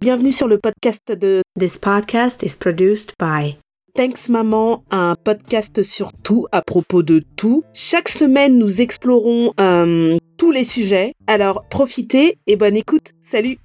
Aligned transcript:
Bienvenue 0.00 0.32
sur 0.32 0.48
le 0.48 0.56
podcast 0.56 1.12
de 1.12 1.42
This 1.58 1.76
podcast 1.76 2.42
is 2.42 2.56
produced 2.58 3.12
by 3.20 3.58
Thanks 3.92 4.30
Maman, 4.30 4.82
un 4.90 5.14
podcast 5.22 5.82
sur 5.82 6.14
tout, 6.14 6.46
à 6.52 6.62
propos 6.62 7.02
de 7.02 7.22
tout. 7.36 7.64
Chaque 7.74 8.08
semaine, 8.08 8.56
nous 8.56 8.80
explorons 8.80 9.52
euh, 9.60 10.16
tous 10.38 10.52
les 10.52 10.64
sujets. 10.64 11.12
Alors, 11.26 11.66
profitez 11.68 12.38
et 12.46 12.56
bonne 12.56 12.76
écoute. 12.76 13.12
Salut 13.20 13.58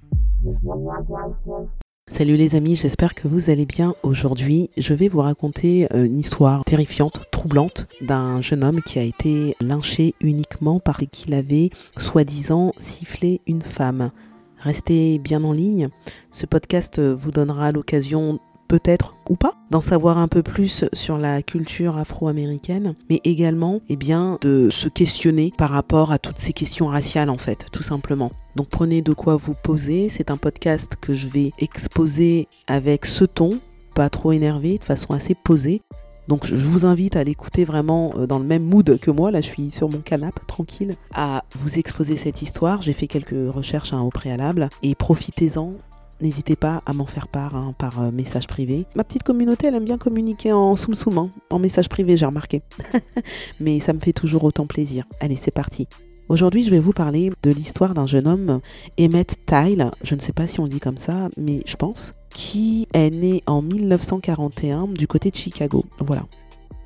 Salut 2.12 2.36
les 2.36 2.54
amis, 2.54 2.76
j'espère 2.76 3.14
que 3.14 3.28
vous 3.28 3.48
allez 3.48 3.64
bien. 3.64 3.94
Aujourd'hui, 4.02 4.68
je 4.76 4.92
vais 4.92 5.08
vous 5.08 5.20
raconter 5.20 5.90
euh, 5.94 6.04
une 6.04 6.18
histoire 6.18 6.66
terrifiante, 6.66 7.30
troublante, 7.30 7.86
d'un 8.02 8.42
jeune 8.42 8.62
homme 8.62 8.82
qui 8.82 8.98
a 8.98 9.02
été 9.02 9.56
lynché 9.62 10.12
uniquement 10.20 10.80
parce 10.80 11.06
qu'il 11.10 11.32
avait, 11.32 11.70
soi-disant, 11.96 12.74
sifflé 12.78 13.40
une 13.46 13.62
femme. 13.62 14.10
Restez 14.66 15.20
bien 15.20 15.44
en 15.44 15.52
ligne. 15.52 15.90
Ce 16.32 16.44
podcast 16.44 16.98
vous 16.98 17.30
donnera 17.30 17.70
l'occasion 17.70 18.40
peut-être 18.66 19.14
ou 19.28 19.36
pas, 19.36 19.52
d'en 19.70 19.80
savoir 19.80 20.18
un 20.18 20.26
peu 20.26 20.42
plus 20.42 20.84
sur 20.92 21.18
la 21.18 21.40
culture 21.40 21.96
afro-américaine, 21.96 22.96
mais 23.08 23.20
également 23.22 23.80
eh 23.88 23.96
de 23.96 24.68
se 24.68 24.88
questionner 24.88 25.52
par 25.56 25.70
rapport 25.70 26.10
à 26.10 26.18
toutes 26.18 26.38
ces 26.38 26.52
questions 26.52 26.88
raciales 26.88 27.30
en 27.30 27.38
fait, 27.38 27.66
tout 27.70 27.84
simplement. 27.84 28.32
Donc 28.56 28.68
prenez 28.68 29.02
de 29.02 29.12
quoi 29.12 29.36
vous 29.36 29.54
poser, 29.54 30.08
c'est 30.08 30.32
un 30.32 30.36
podcast 30.36 30.96
que 31.00 31.14
je 31.14 31.28
vais 31.28 31.52
exposer 31.60 32.48
avec 32.66 33.06
ce 33.06 33.24
ton, 33.24 33.60
pas 33.94 34.10
trop 34.10 34.32
énervé, 34.32 34.78
de 34.78 34.84
façon 34.84 35.12
assez 35.12 35.36
posée. 35.36 35.80
Donc 36.28 36.46
je 36.46 36.54
vous 36.54 36.86
invite 36.86 37.16
à 37.16 37.24
l'écouter 37.24 37.64
vraiment 37.64 38.12
euh, 38.16 38.26
dans 38.26 38.38
le 38.38 38.44
même 38.44 38.64
mood 38.64 38.98
que 38.98 39.10
moi. 39.10 39.30
Là, 39.30 39.40
je 39.40 39.46
suis 39.46 39.70
sur 39.70 39.88
mon 39.88 39.98
canapé, 39.98 40.40
tranquille, 40.46 40.94
à 41.14 41.44
vous 41.58 41.78
exposer 41.78 42.16
cette 42.16 42.42
histoire. 42.42 42.82
J'ai 42.82 42.92
fait 42.92 43.06
quelques 43.06 43.52
recherches 43.52 43.92
hein, 43.92 44.00
au 44.00 44.10
préalable 44.10 44.68
et 44.82 44.94
profitez-en 44.94 45.70
N'hésitez 46.22 46.56
pas 46.56 46.82
à 46.86 46.94
m'en 46.94 47.04
faire 47.04 47.28
part 47.28 47.54
hein, 47.54 47.74
par 47.76 48.00
euh, 48.00 48.10
message 48.10 48.46
privé. 48.46 48.86
Ma 48.94 49.04
petite 49.04 49.22
communauté, 49.22 49.66
elle 49.66 49.74
aime 49.74 49.84
bien 49.84 49.98
communiquer 49.98 50.50
en 50.50 50.74
soum 50.74 50.94
soum, 50.94 51.18
hein, 51.18 51.30
en 51.50 51.58
message 51.58 51.90
privé, 51.90 52.16
j'ai 52.16 52.24
remarqué. 52.24 52.62
Mais 53.60 53.80
ça 53.80 53.92
me 53.92 54.00
fait 54.00 54.14
toujours 54.14 54.44
autant 54.44 54.66
plaisir. 54.66 55.04
Allez, 55.20 55.36
c'est 55.36 55.50
parti. 55.50 55.88
Aujourd'hui, 56.28 56.64
je 56.64 56.70
vais 56.70 56.78
vous 56.78 56.92
parler 56.92 57.30
de 57.42 57.50
l'histoire 57.50 57.92
d'un 57.92 58.06
jeune 58.06 58.26
homme, 58.26 58.60
Emmett 58.98 59.36
Tyle, 59.46 59.90
je 60.02 60.14
ne 60.14 60.20
sais 60.20 60.32
pas 60.32 60.46
si 60.46 60.58
on 60.58 60.66
dit 60.66 60.80
comme 60.80 60.96
ça, 60.96 61.28
mais 61.36 61.60
je 61.66 61.76
pense, 61.76 62.14
qui 62.36 62.86
est 62.92 63.08
né 63.08 63.42
en 63.46 63.62
1941 63.62 64.88
du 64.88 65.08
côté 65.08 65.30
de 65.30 65.36
Chicago. 65.36 65.86
Voilà. 66.00 66.26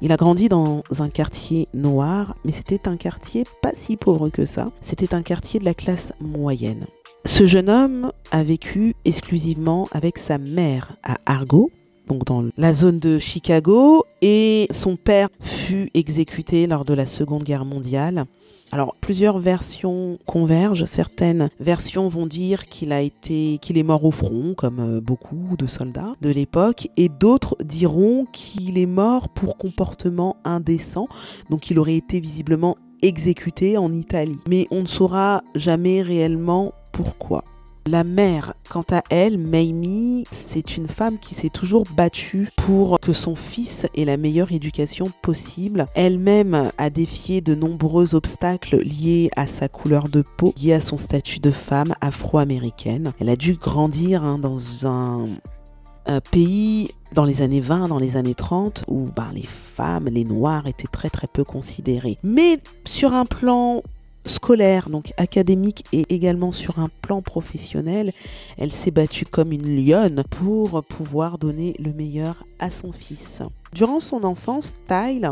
Il 0.01 0.13
a 0.13 0.17
grandi 0.17 0.49
dans 0.49 0.85
un 0.97 1.09
quartier 1.09 1.67
noir, 1.75 2.37
mais 2.45 2.53
c'était 2.53 2.87
un 2.87 2.97
quartier 2.97 3.45
pas 3.61 3.73
si 3.75 3.97
pauvre 3.97 4.29
que 4.29 4.47
ça. 4.47 4.71
C'était 4.81 5.13
un 5.13 5.23
quartier 5.23 5.59
de 5.59 5.65
la 5.65 5.75
classe 5.75 6.13
moyenne. 6.21 6.87
Ce 7.25 7.49
jeune 7.49 7.69
homme 7.69 8.13
a 8.31 8.45
vécu 8.45 8.95
exclusivement 9.05 9.89
avec 9.91 10.19
sa 10.19 10.39
mère 10.39 10.97
à 11.03 11.19
Argo, 11.27 11.73
dans 12.19 12.45
la 12.57 12.75
zone 12.75 12.99
de 12.99 13.19
Chicago, 13.19 14.05
et 14.23 14.67
son 14.71 14.97
père 14.97 15.29
fut 15.43 15.91
exécuté 15.95 16.67
lors 16.67 16.85
de 16.85 16.95
la 16.95 17.07
Seconde 17.07 17.45
Guerre 17.45 17.65
mondiale. 17.65 18.27
Alors 18.73 18.95
plusieurs 19.01 19.39
versions 19.39 20.19
convergent. 20.27 20.85
Certaines 20.85 21.51
versions 21.59 22.09
vont 22.09 22.27
dire 22.27 22.69
qu'il 22.69 22.93
a 22.93 23.01
été, 23.01 23.59
qu'il 23.61 23.77
est 23.79 23.83
mort 23.83 24.05
au 24.05 24.13
front, 24.13 24.55
comme 24.57 24.79
euh, 24.79 25.01
beaucoup 25.01 25.57
de 25.59 25.67
soldats 25.67 26.15
de 26.21 26.31
l'époque, 26.31 26.89
et 26.97 27.09
d'autres 27.09 27.57
diront 27.65 28.27
qu'il 28.33 28.79
est 28.79 28.87
mort 28.87 29.29
pour 29.29 29.57
comportement 29.57 30.37
indécent, 30.45 31.09
donc 31.51 31.71
il 31.71 31.79
aurait 31.79 31.97
été 31.97 32.21
visiblement 32.21 32.77
exécuté 33.03 33.77
en 33.77 33.93
Italie. 33.93 34.39
Mais 34.49 34.69
on 34.71 34.83
ne 34.83 34.87
saura 34.87 35.43
jamais 35.55 36.03
réellement 36.03 36.73
pourquoi. 36.93 37.43
La 37.87 38.05
mère, 38.05 38.55
quant 38.69 38.85
à 38.91 39.03
elle, 39.09 39.39
Mamie, 39.39 40.27
c'est 40.31 40.77
une 40.77 40.87
femme 40.87 41.19
qui 41.19 41.35
s'est 41.35 41.49
toujours 41.49 41.85
battue 41.97 42.51
pour 42.57 43.01
que 43.01 43.13
son 43.13 43.35
fils 43.35 43.87
ait 43.97 44.05
la 44.05 44.17
meilleure 44.17 44.53
éducation 44.53 45.11
possible. 45.23 45.87
Elle-même 45.95 46.73
a 46.77 46.91
défié 46.91 47.41
de 47.41 47.55
nombreux 47.55 48.15
obstacles 48.15 48.77
liés 48.83 49.31
à 49.35 49.47
sa 49.47 49.69
couleur 49.69 50.09
de 50.09 50.23
peau, 50.37 50.53
liés 50.63 50.75
à 50.75 50.81
son 50.81 50.99
statut 50.99 51.41
de 51.41 51.51
femme 51.51 51.95
afro-américaine. 52.01 53.13
Elle 53.19 53.31
a 53.31 53.37
dû 53.37 53.55
grandir 53.55 54.25
hein, 54.25 54.39
dans 54.39 54.87
un, 54.87 55.27
pays 56.31 56.91
dans 57.15 57.25
les 57.25 57.41
années 57.41 57.61
20, 57.61 57.89
dans 57.89 57.99
les 57.99 58.17
années 58.17 58.35
30, 58.35 58.85
où 58.89 59.05
ben, 59.17 59.31
les 59.35 59.47
femmes, 59.47 60.07
les 60.07 60.25
noirs 60.25 60.67
étaient 60.67 60.87
très 60.87 61.11
très 61.11 61.29
peu 61.29 61.45
considérées. 61.45 62.19
Mais 62.23 62.59
sur 62.85 63.15
un 63.15 63.25
plan 63.25 63.83
scolaire, 64.27 64.91
donc 64.91 65.13
académique 65.17 65.85
et 65.93 66.05
également 66.09 66.53
sur 66.53 66.79
un 66.79 66.89
plan 67.03 67.23
professionnel, 67.23 68.13
elle 68.59 68.73
s'est 68.73 68.91
battue 68.91 69.25
comme 69.25 69.53
une 69.53 69.85
lionne 69.85 70.25
pour 70.31 70.83
pouvoir 70.85 71.39
donner 71.39 71.75
le 71.79 71.93
meilleur 71.93 72.45
à 72.59 72.71
son 72.71 72.93
fils. 72.93 73.41
Durant 73.73 74.01
son 74.01 74.25
enfance, 74.25 74.75
Tyle, 74.89 75.31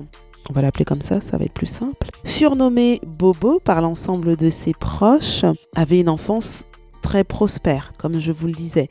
on 0.50 0.53
va 0.53 0.62
l'appeler 0.62 0.84
comme 0.84 1.03
ça, 1.03 1.21
ça 1.21 1.37
va 1.37 1.44
être 1.44 1.53
plus 1.53 1.66
simple, 1.66 2.09
surnommé 2.25 3.00
Bobo 3.06 3.60
par 3.60 3.82
l'ensemble 3.82 4.37
de 4.37 4.48
ses 4.48 4.72
proches, 4.72 5.44
avait 5.75 6.00
une 6.00 6.09
enfance 6.09 6.65
très 7.03 7.25
prospère, 7.25 7.93
comme 7.98 8.19
je 8.19 8.32
vous 8.32 8.47
le 8.47 8.54
disais. 8.54 8.88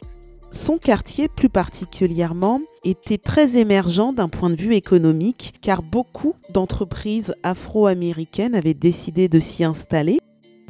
Son 0.50 0.78
quartier, 0.78 1.28
plus 1.28 1.50
particulièrement, 1.50 2.62
était 2.84 3.18
très 3.18 3.58
émergent 3.58 4.14
d'un 4.14 4.30
point 4.30 4.50
de 4.50 4.56
vue 4.56 4.76
économique, 4.76 5.54
car 5.62 5.84
beaucoup 5.84 6.36
d'entreprises 6.54 7.36
afro-américaines 7.44 8.56
avaient 8.56 8.74
décidé 8.74 9.28
de 9.28 9.40
s'y 9.40 9.66
installer 9.66 10.20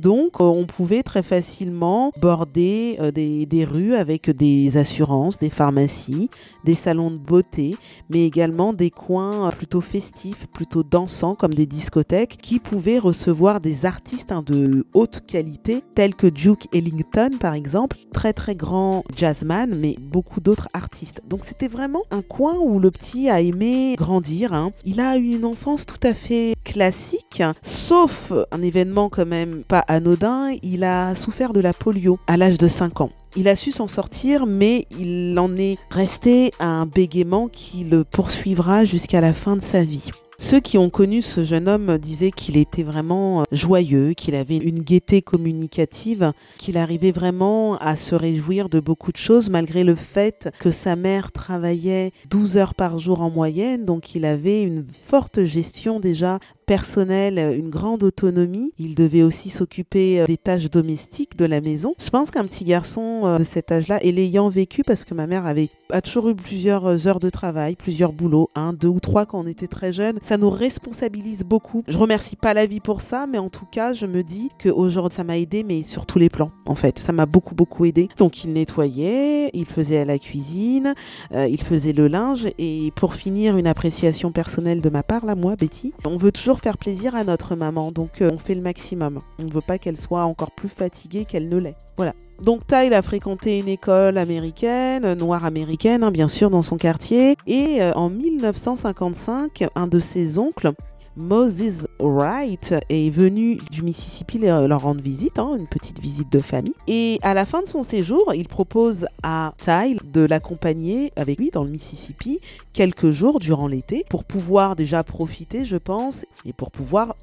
donc, 0.01 0.39
euh, 0.39 0.43
on 0.43 0.65
pouvait 0.65 1.01
très 1.01 1.23
facilement 1.23 2.11
border 2.21 2.97
euh, 2.99 3.11
des, 3.11 3.65
rues 3.65 3.95
avec 3.95 4.29
des 4.29 4.77
assurances, 4.77 5.39
des 5.39 5.49
pharmacies, 5.49 6.29
des 6.63 6.75
salons 6.75 7.09
de 7.09 7.17
beauté, 7.17 7.75
mais 8.09 8.25
également 8.25 8.73
des 8.73 8.91
coins 8.91 9.49
plutôt 9.51 9.81
festifs, 9.81 10.47
plutôt 10.47 10.83
dansants, 10.83 11.33
comme 11.33 11.53
des 11.53 11.65
discothèques, 11.65 12.37
qui 12.41 12.59
pouvaient 12.59 12.99
recevoir 12.99 13.59
des 13.59 13.85
artistes 13.85 14.31
hein, 14.31 14.43
de 14.45 14.85
haute 14.93 15.23
qualité, 15.25 15.83
tels 15.95 16.15
que 16.15 16.27
Duke 16.27 16.67
Ellington, 16.73 17.31
par 17.39 17.53
exemple, 17.53 17.97
très 18.13 18.33
très 18.33 18.55
grand 18.55 19.03
jazzman, 19.15 19.75
mais 19.75 19.95
beaucoup 19.99 20.41
d'autres 20.41 20.69
artistes. 20.73 21.21
Donc, 21.27 21.43
c'était 21.43 21.67
vraiment 21.67 22.03
un 22.11 22.21
coin 22.21 22.55
où 22.59 22.79
le 22.79 22.91
petit 22.91 23.29
a 23.29 23.41
aimé 23.41 23.95
grandir. 23.97 24.53
Hein. 24.53 24.71
Il 24.85 24.99
a 24.99 25.17
eu 25.17 25.35
une 25.35 25.45
enfance 25.45 25.85
tout 25.85 25.99
à 26.03 26.13
fait 26.13 26.53
classique, 26.67 27.41
sauf 27.61 28.33
un 28.51 28.61
événement 28.61 29.07
quand 29.07 29.25
même 29.25 29.63
pas 29.63 29.85
anodin, 29.87 30.51
il 30.63 30.83
a 30.83 31.15
souffert 31.15 31.53
de 31.53 31.61
la 31.61 31.71
polio 31.71 32.19
à 32.27 32.35
l'âge 32.35 32.57
de 32.57 32.67
5 32.67 32.99
ans. 32.99 33.11
Il 33.37 33.47
a 33.47 33.55
su 33.55 33.71
s'en 33.71 33.87
sortir, 33.87 34.45
mais 34.45 34.85
il 34.99 35.37
en 35.39 35.55
est 35.55 35.77
resté 35.89 36.51
à 36.59 36.67
un 36.67 36.85
bégaiement 36.85 37.47
qui 37.47 37.85
le 37.85 38.03
poursuivra 38.03 38.83
jusqu'à 38.83 39.21
la 39.21 39.31
fin 39.31 39.55
de 39.55 39.61
sa 39.61 39.85
vie. 39.85 40.09
Ceux 40.39 40.59
qui 40.59 40.77
ont 40.77 40.91
connu 40.91 41.23
ce 41.23 41.43
jeune 41.43 41.67
homme 41.67 41.97
disaient 41.97 42.31
qu'il 42.31 42.57
était 42.57 42.83
vraiment 42.83 43.43
joyeux, 43.51 44.13
qu'il 44.13 44.35
avait 44.35 44.57
une 44.57 44.79
gaieté 44.79 45.23
communicative, 45.23 46.31
qu'il 46.59 46.77
arrivait 46.77 47.11
vraiment 47.11 47.75
à 47.77 47.95
se 47.95 48.13
réjouir 48.13 48.69
de 48.69 48.79
beaucoup 48.79 49.11
de 49.11 49.17
choses 49.17 49.49
malgré 49.49 49.83
le 49.83 49.95
fait 49.95 50.49
que 50.59 50.69
sa 50.69 50.95
mère 50.95 51.31
travaillait 51.31 52.11
12 52.29 52.57
heures 52.57 52.75
par 52.75 52.99
jour 52.99 53.21
en 53.21 53.31
moyenne, 53.31 53.83
donc 53.83 54.13
il 54.13 54.25
avait 54.25 54.61
une 54.61 54.85
forte 55.07 55.43
gestion 55.43 55.99
déjà 55.99 56.37
personnelle, 56.67 57.39
une 57.57 57.71
grande 57.71 58.03
autonomie. 58.03 58.73
Il 58.77 58.93
devait 58.93 59.23
aussi 59.23 59.49
s'occuper 59.49 60.19
euh, 60.19 60.25
des 60.25 60.37
tâches 60.37 60.69
domestiques 60.69 61.35
de 61.35 61.45
la 61.45 61.61
maison. 61.61 61.95
Je 61.97 62.09
pense 62.11 62.29
qu'un 62.29 62.45
petit 62.45 62.65
garçon 62.65 63.21
euh, 63.23 63.37
de 63.39 63.43
cet 63.43 63.71
âge-là, 63.71 64.03
et 64.03 64.11
l'ayant 64.11 64.49
vécu, 64.49 64.83
parce 64.83 65.03
que 65.03 65.15
ma 65.15 65.25
mère 65.25 65.47
avait 65.47 65.69
a 65.89 66.01
toujours 66.01 66.29
eu 66.29 66.35
plusieurs 66.35 67.07
heures 67.07 67.19
de 67.19 67.29
travail, 67.29 67.75
plusieurs 67.75 68.11
boulots, 68.11 68.49
un, 68.55 68.73
deux 68.73 68.89
ou 68.89 68.99
trois 68.99 69.25
quand 69.25 69.39
on 69.39 69.47
était 69.47 69.67
très 69.67 69.93
jeune, 69.93 70.19
ça 70.21 70.37
nous 70.37 70.49
responsabilise 70.49 71.43
beaucoup. 71.43 71.83
Je 71.87 71.97
remercie 71.97 72.35
pas 72.35 72.53
la 72.53 72.65
vie 72.65 72.81
pour 72.81 73.01
ça, 73.01 73.25
mais 73.25 73.37
en 73.37 73.49
tout 73.49 73.65
cas, 73.65 73.93
je 73.93 74.05
me 74.05 74.21
dis 74.23 74.49
que 74.59 74.69
aujourd'hui 74.69 75.15
ça 75.15 75.23
m'a 75.23 75.37
aidé, 75.37 75.63
mais 75.63 75.83
sur 75.83 76.05
tous 76.05 76.19
les 76.19 76.29
plans, 76.29 76.51
en 76.65 76.75
fait, 76.75 76.99
ça 76.99 77.13
m'a 77.13 77.25
beaucoup 77.25 77.55
beaucoup 77.55 77.85
aidé. 77.85 78.09
Donc 78.17 78.43
il 78.43 78.51
nettoyait, 78.51 79.49
il 79.53 79.65
faisait 79.65 80.03
la 80.03 80.19
cuisine, 80.19 80.93
euh, 81.31 81.47
il 81.47 81.61
faisait 81.61 81.93
le 81.93 82.07
linge, 82.07 82.47
et 82.57 82.91
pour 82.95 83.13
finir, 83.13 83.55
une 83.55 83.67
appréciation 83.67 84.31
personnelle 84.33 84.81
de 84.81 84.89
ma 84.89 85.03
part, 85.03 85.25
là, 85.25 85.35
moi, 85.35 85.55
Betty, 85.55 85.93
on 86.05 86.17
veut 86.17 86.31
toujours 86.31 86.56
faire 86.57 86.77
plaisir 86.77 87.15
à 87.15 87.23
notre 87.23 87.55
maman, 87.55 87.91
donc 87.91 88.21
euh, 88.21 88.29
on 88.33 88.37
fait 88.37 88.55
le 88.55 88.61
maximum. 88.61 89.19
On 89.39 89.43
ne 89.43 89.51
veut 89.51 89.61
pas 89.61 89.77
qu'elle 89.77 89.97
soit 89.97 90.23
encore 90.23 90.51
plus 90.51 90.69
fatiguée 90.69 91.25
qu'elle 91.25 91.49
ne 91.49 91.57
l'est. 91.57 91.75
Voilà. 91.95 92.13
Donc 92.43 92.67
Tyle 92.67 92.93
a 92.93 93.01
fréquenté 93.01 93.57
une 93.57 93.67
école 93.67 94.17
américaine, 94.17 95.13
noire 95.13 95.43
américaine 95.43 96.03
hein, 96.03 96.11
bien 96.11 96.27
sûr, 96.27 96.49
dans 96.49 96.61
son 96.61 96.77
quartier. 96.77 97.35
Et 97.47 97.81
euh, 97.81 97.91
en 97.93 98.09
1955, 98.09 99.65
un 99.75 99.87
de 99.87 99.99
ses 99.99 100.37
oncles, 100.37 100.71
Moses 101.17 101.87
Wright 101.99 102.75
est 102.89 103.09
venu 103.09 103.57
du 103.71 103.81
Mississippi 103.81 104.37
leur 104.37 104.81
rendre 104.81 105.01
visite, 105.01 105.39
hein, 105.39 105.57
une 105.59 105.67
petite 105.67 105.99
visite 105.99 106.31
de 106.31 106.39
famille. 106.39 106.75
Et 106.87 107.17
à 107.23 107.33
la 107.33 107.47
fin 107.47 107.63
de 107.63 107.67
son 107.67 107.83
séjour, 107.83 108.33
il 108.35 108.47
propose 108.47 109.07
à 109.23 109.53
Tyle 109.57 109.99
de 110.13 110.21
l'accompagner 110.21 111.11
avec 111.15 111.39
lui 111.39 111.49
dans 111.49 111.63
le 111.63 111.71
Mississippi 111.71 112.39
quelques 112.71 113.09
jours 113.09 113.39
durant 113.39 113.67
l'été 113.67 114.05
pour 114.09 114.25
pouvoir 114.25 114.75
déjà 114.75 115.03
profiter, 115.03 115.65
je 115.65 115.77
pense, 115.77 116.23
et 116.45 116.53
pour 116.53 116.69
pouvoir 116.69 117.15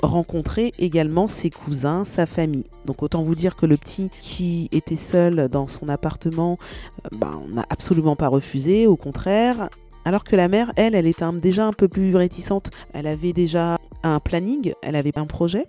rencontrer 0.00 0.72
également 0.78 1.26
ses 1.26 1.50
cousins, 1.50 2.04
sa 2.04 2.26
famille. 2.26 2.66
Donc 2.86 3.02
autant 3.02 3.22
vous 3.22 3.34
dire 3.34 3.56
que 3.56 3.66
le 3.66 3.76
petit 3.76 4.10
qui 4.20 4.68
était 4.70 4.96
seul 4.96 5.48
dans 5.48 5.66
son 5.66 5.88
appartement, 5.88 6.56
euh, 7.04 7.16
ben, 7.18 7.42
n'a 7.52 7.66
absolument 7.68 8.14
pas 8.14 8.28
refusé, 8.28 8.86
au 8.86 8.96
contraire. 8.96 9.68
Alors 10.04 10.24
que 10.24 10.36
la 10.36 10.48
mère, 10.48 10.72
elle, 10.76 10.94
elle 10.94 11.06
était 11.06 11.24
déjà 11.40 11.66
un 11.66 11.72
peu 11.72 11.88
plus 11.88 12.16
réticente. 12.16 12.70
Elle 12.92 13.06
avait 13.06 13.32
déjà 13.32 13.76
un 14.02 14.20
planning, 14.20 14.72
elle 14.82 14.96
avait 14.96 15.18
un 15.18 15.26
projet, 15.26 15.66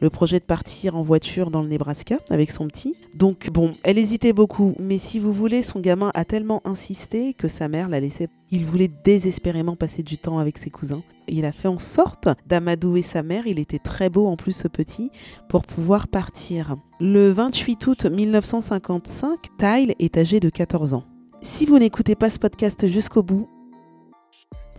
le 0.00 0.10
projet 0.10 0.38
de 0.38 0.44
partir 0.44 0.96
en 0.96 1.02
voiture 1.02 1.50
dans 1.50 1.62
le 1.62 1.68
Nebraska 1.68 2.18
avec 2.28 2.50
son 2.50 2.66
petit. 2.68 2.94
Donc 3.14 3.50
bon, 3.50 3.74
elle 3.84 3.98
hésitait 3.98 4.32
beaucoup, 4.32 4.74
mais 4.78 4.98
si 4.98 5.18
vous 5.18 5.32
voulez, 5.32 5.62
son 5.62 5.80
gamin 5.80 6.10
a 6.14 6.24
tellement 6.24 6.60
insisté 6.64 7.34
que 7.34 7.48
sa 7.48 7.68
mère 7.68 7.88
l'a 7.88 8.00
laissé. 8.00 8.28
Il 8.50 8.66
voulait 8.66 8.90
désespérément 9.04 9.76
passer 9.76 10.02
du 10.02 10.18
temps 10.18 10.38
avec 10.38 10.58
ses 10.58 10.70
cousins. 10.70 11.02
Il 11.28 11.44
a 11.44 11.52
fait 11.52 11.68
en 11.68 11.78
sorte 11.78 12.28
d'amadouer 12.46 13.02
sa 13.02 13.22
mère, 13.22 13.46
il 13.46 13.58
était 13.58 13.78
très 13.78 14.10
beau 14.10 14.26
en 14.26 14.36
plus 14.36 14.52
ce 14.52 14.68
petit, 14.68 15.10
pour 15.48 15.62
pouvoir 15.62 16.08
partir. 16.08 16.76
Le 16.98 17.30
28 17.30 17.86
août 17.86 18.04
1955, 18.06 19.38
Tyle 19.58 19.94
est 19.98 20.18
âgé 20.18 20.40
de 20.40 20.50
14 20.50 20.94
ans. 20.94 21.04
Si 21.40 21.64
vous 21.64 21.78
n'écoutez 21.78 22.16
pas 22.16 22.28
ce 22.28 22.38
podcast 22.38 22.86
jusqu'au 22.88 23.22
bout, 23.22 23.48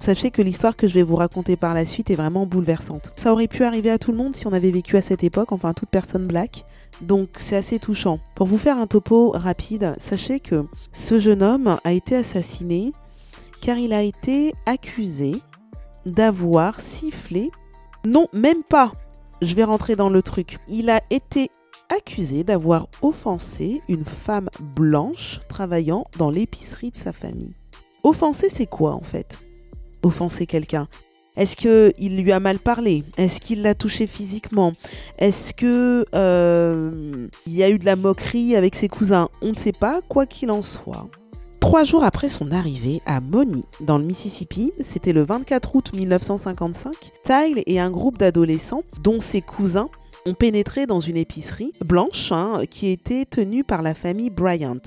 Sachez 0.01 0.31
que 0.31 0.41
l'histoire 0.41 0.75
que 0.75 0.87
je 0.87 0.95
vais 0.95 1.03
vous 1.03 1.15
raconter 1.15 1.55
par 1.55 1.75
la 1.75 1.85
suite 1.85 2.09
est 2.09 2.15
vraiment 2.15 2.47
bouleversante. 2.47 3.11
Ça 3.15 3.31
aurait 3.31 3.47
pu 3.47 3.63
arriver 3.63 3.91
à 3.91 3.99
tout 3.99 4.11
le 4.11 4.17
monde 4.17 4.35
si 4.35 4.47
on 4.47 4.51
avait 4.51 4.71
vécu 4.71 4.97
à 4.97 5.01
cette 5.03 5.23
époque, 5.23 5.51
enfin 5.51 5.73
toute 5.73 5.89
personne 5.89 6.25
black. 6.25 6.65
Donc 7.01 7.29
c'est 7.39 7.55
assez 7.55 7.77
touchant. 7.77 8.19
Pour 8.33 8.47
vous 8.47 8.57
faire 8.57 8.79
un 8.79 8.87
topo 8.87 9.29
rapide, 9.29 9.93
sachez 9.99 10.39
que 10.39 10.65
ce 10.91 11.19
jeune 11.19 11.43
homme 11.43 11.77
a 11.83 11.93
été 11.93 12.15
assassiné 12.15 12.93
car 13.61 13.77
il 13.77 13.93
a 13.93 14.01
été 14.01 14.55
accusé 14.65 15.35
d'avoir 16.07 16.79
sifflé. 16.79 17.51
Non, 18.03 18.27
même 18.33 18.63
pas. 18.63 18.93
Je 19.43 19.53
vais 19.53 19.65
rentrer 19.65 19.95
dans 19.95 20.09
le 20.09 20.23
truc. 20.23 20.57
Il 20.67 20.89
a 20.89 21.01
été 21.11 21.51
accusé 21.95 22.43
d'avoir 22.43 22.87
offensé 23.03 23.83
une 23.87 24.05
femme 24.05 24.49
blanche 24.75 25.41
travaillant 25.47 26.05
dans 26.17 26.31
l'épicerie 26.31 26.89
de 26.89 26.97
sa 26.97 27.13
famille. 27.13 27.53
Offenser, 28.03 28.49
c'est 28.49 28.65
quoi 28.65 28.95
en 28.95 29.03
fait? 29.03 29.37
Offenser 30.03 30.45
quelqu'un. 30.45 30.87
Est-ce 31.37 31.55
qu'il 31.55 32.21
lui 32.21 32.31
a 32.33 32.41
mal 32.41 32.59
parlé? 32.59 33.03
Est-ce 33.17 33.39
qu'il 33.39 33.61
l'a 33.61 33.73
touché 33.73 34.05
physiquement? 34.05 34.73
Est-ce 35.17 35.53
que 35.53 36.05
euh, 36.13 37.27
il 37.47 37.53
y 37.53 37.63
a 37.63 37.69
eu 37.69 37.79
de 37.79 37.85
la 37.85 37.95
moquerie 37.95 38.55
avec 38.55 38.75
ses 38.75 38.89
cousins? 38.89 39.29
On 39.41 39.49
ne 39.49 39.55
sait 39.55 39.71
pas, 39.71 40.01
quoi 40.09 40.25
qu'il 40.25 40.51
en 40.51 40.61
soit. 40.61 41.09
Trois 41.61 41.85
jours 41.85 42.03
après 42.03 42.27
son 42.27 42.51
arrivée 42.51 43.01
à 43.05 43.21
Moni, 43.21 43.63
dans 43.79 43.97
le 43.97 44.03
Mississippi, 44.03 44.73
c'était 44.81 45.13
le 45.13 45.23
24 45.23 45.75
août 45.75 45.93
1955, 45.93 47.11
Tyle 47.23 47.63
et 47.65 47.79
un 47.79 47.91
groupe 47.91 48.17
d'adolescents, 48.17 48.83
dont 49.01 49.21
ses 49.21 49.41
cousins, 49.41 49.89
ont 50.25 50.33
pénétré 50.33 50.85
dans 50.85 50.99
une 50.99 51.17
épicerie 51.17 51.71
blanche 51.85 52.31
hein, 52.31 52.63
qui 52.69 52.87
était 52.87 53.25
tenue 53.25 53.63
par 53.63 53.83
la 53.83 53.93
famille 53.93 54.29
Bryant. 54.29 54.81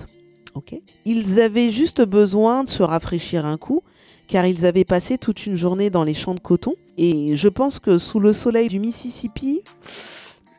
Ils 1.05 1.41
avaient 1.41 1.71
juste 1.71 2.03
besoin 2.03 2.65
de 2.65 2.69
se 2.69 2.83
rafraîchir 2.83 3.45
un 3.47 3.57
coup 3.57 3.83
car 4.29 4.47
ils 4.47 4.67
avaient 4.67 4.85
passé 4.85 5.19
toute 5.19 5.47
une 5.47 5.57
journée 5.57 5.91
dans 5.91 6.05
les 6.05 6.15
champs 6.15 6.35
de 6.35 6.41
coton. 6.41 6.75
Et 6.97 7.35
je 7.35 7.49
pense 7.49 7.79
que 7.79 7.99
sous 7.99 8.21
le 8.21 8.33
soleil 8.33 8.69
du 8.69 8.79
Mississippi, 8.79 9.61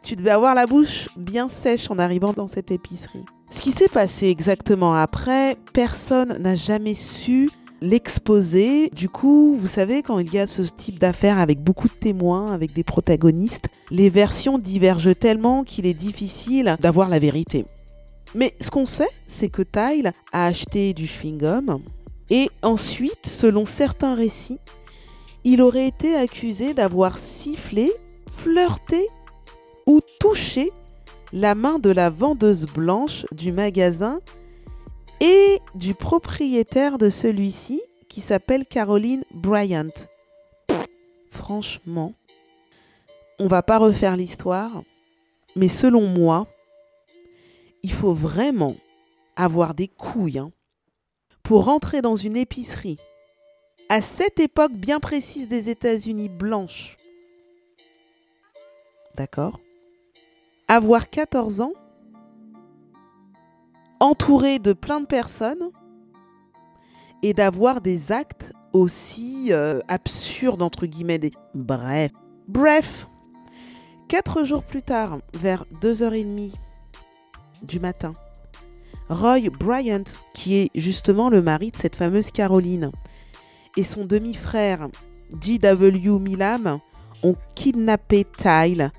tu 0.03 0.15
devais 0.15 0.31
avoir 0.31 0.56
la 0.56 0.65
bouche 0.65 1.09
bien 1.17 1.47
sèche 1.47 1.89
en 1.89 2.00
arrivant 2.00 2.33
dans 2.33 2.47
cette 2.47 2.71
épicerie. 2.71 3.23
Ce 3.50 3.62
qui 3.62 3.71
s'est 3.71 3.88
passé 3.88 4.27
exactement 4.27 4.94
après, 4.94 5.57
personne 5.73 6.38
n'a 6.39 6.56
jamais 6.56 6.94
su 6.94 7.50
l'exposer. 7.81 8.89
Du 8.89 9.09
coup, 9.09 9.57
vous 9.59 9.67
savez, 9.67 10.01
quand 10.01 10.19
il 10.19 10.33
y 10.33 10.39
a 10.39 10.47
ce 10.47 10.63
type 10.63 11.00
d'affaires 11.00 11.39
avec 11.39 11.63
beaucoup 11.63 11.88
de 11.88 11.94
témoins, 11.94 12.51
avec 12.51 12.73
des 12.73 12.83
protagonistes, 12.83 13.69
les 13.91 14.09
versions 14.09 14.57
divergent 14.57 15.15
tellement 15.17 15.63
qu'il 15.63 15.85
est 15.85 15.94
difficile 15.94 16.77
d'avoir 16.79 17.09
la 17.09 17.19
vérité. 17.19 17.65
Mais 18.33 18.53
ce 18.59 18.69
qu'on 18.69 18.85
sait, 18.85 19.09
c'est 19.25 19.50
que 19.50 19.62
Tyle 19.62 20.12
a 20.33 20.47
acheté 20.47 20.94
du 20.94 21.06
chewing-gum, 21.06 21.79
et 22.30 22.50
ensuite, 22.62 23.27
selon 23.27 23.66
certains 23.66 24.16
récits, 24.16 24.60
il 25.44 25.62
aurait 25.62 25.88
été 25.88 26.16
accusé 26.16 26.74
d'avoir 26.74 27.19
sifflé, 27.19 27.92
flirté 28.31 29.07
ou 29.86 30.00
touché 30.19 30.72
la 31.31 31.54
main 31.54 31.77
de 31.77 31.92
la 31.92 32.10
vendeuse 32.10 32.66
blanche 32.66 33.25
du 33.31 33.51
magasin 33.51 34.22
et 35.22 35.60
du 35.75 35.94
propriétaire 35.94 36.98
de 36.98 37.10
celui-ci 37.10 37.81
qui 38.10 38.22
s'appelle 38.22 38.66
Caroline 38.66 39.24
Bryant. 39.33 39.89
franchement, 41.30 42.13
on 43.38 43.48
va 43.48 43.62
pas 43.62 43.77
refaire 43.77 44.16
l'histoire, 44.16 44.83
mais 45.56 45.68
selon 45.68 46.07
moi, 46.07 46.48
il 47.83 47.92
faut 47.92 48.13
vraiment 48.13 48.75
avoir 49.36 49.75
des 49.75 49.88
couilles 49.88 50.39
hein, 50.39 50.51
pour 51.45 51.65
rentrer 51.65 52.01
dans 52.01 52.15
une 52.15 52.36
épicerie 52.36 52.97
à 53.88 54.01
cette 54.01 54.39
époque 54.39 54.74
bien 54.74 55.00
précise 55.00 55.47
des 55.47 55.69
États-Unis 55.69 56.27
blanche. 56.27 56.97
D'accord 59.15 59.59
Avoir 60.68 61.07
14 61.09 61.62
ans, 61.62 61.74
entouré 64.00 64.57
de 64.57 64.74
plein 64.74 65.00
de 65.00 65.06
personnes 65.06 65.69
et 67.21 67.33
d'avoir 67.36 67.80
des 67.80 68.12
actes 68.12 68.51
aussi 68.74 69.53
euh, 69.53 69.80
absurdes, 69.88 70.63
entre 70.63 70.88
guillemets. 70.88 71.31
Bref. 71.53 72.12
Bref. 72.48 73.07
Quatre 74.07 74.44
jours 74.44 74.63
plus 74.63 74.81
tard, 74.81 75.19
vers 75.33 75.65
2h30 75.81 76.56
du 77.62 77.80
matin, 77.80 78.13
Roy 79.10 79.50
Bryant, 79.50 80.04
qui 80.34 80.56
est 80.56 80.69
justement 80.75 81.30
le 81.30 81.42
mari 81.42 81.72
de 81.72 81.78
cette 81.78 81.96
fameuse 81.96 82.31
Caroline, 82.31 82.92
et 83.78 83.84
son 83.84 84.06
demi-frère 84.06 84.90
G.W. 85.42 86.19
Milam 86.19 86.80
ont 87.24 87.36
kidnappé 87.56 88.25
Tyle 88.38 88.92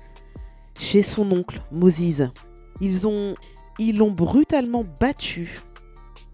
chez 0.79 1.03
son 1.03 1.31
oncle 1.31 1.61
Moses. 1.71 2.29
Ils 2.79 3.07
ils 3.79 3.97
l'ont 3.97 4.11
brutalement 4.11 4.85
battu, 4.99 5.61